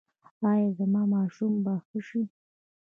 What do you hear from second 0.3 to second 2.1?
ایا زما ماشوم به ښه